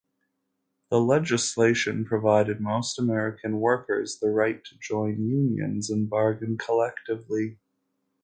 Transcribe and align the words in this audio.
This 0.89 0.99
legislation 0.99 2.05
provided 2.05 2.59
most 2.59 2.97
American 2.97 3.59
workers 3.59 4.17
the 4.19 4.31
right 4.31 4.63
to 4.63 4.75
join 4.79 5.27
unions 5.29 5.91
and 5.91 6.09
bargain 6.09 6.57
collectively. 6.57 7.59